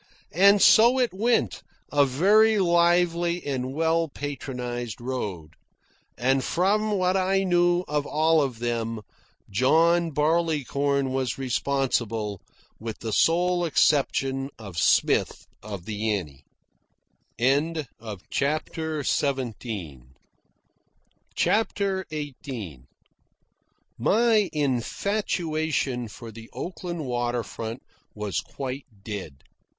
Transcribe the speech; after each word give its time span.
And 0.33 0.63
so 0.63 0.97
it 0.97 1.13
went, 1.13 1.61
a 1.91 2.07
very 2.07 2.57
lively 2.57 3.45
and 3.45 3.71
well 3.71 4.07
patronised 4.07 4.99
road, 4.99 5.51
and, 6.17 6.43
from 6.43 6.93
what 6.93 7.15
I 7.15 7.43
knew 7.43 7.81
of 7.87 8.07
all 8.07 8.41
of 8.41 8.57
them, 8.57 9.01
John 9.51 10.09
Barleycorn 10.09 11.11
was 11.13 11.37
responsible, 11.37 12.41
with 12.79 12.97
the 13.01 13.13
sole 13.13 13.63
exception 13.63 14.49
of 14.57 14.75
Smith 14.75 15.45
of 15.61 15.85
the 15.85 16.11
Annie. 16.17 16.45
CHAPTER 18.31 19.03
XVIII 19.03 19.99
My 23.99 24.49
infatuation 24.51 26.07
for 26.07 26.31
the 26.31 26.49
Oakland 26.53 27.05
water 27.05 27.43
front 27.43 27.83
was 28.15 28.39
quite 28.39 28.85
dead. 29.03 29.43